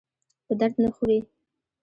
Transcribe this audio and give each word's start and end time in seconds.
په 0.45 0.53
درد 0.59 0.75
نه 0.83 0.89
خوري. 0.95 1.19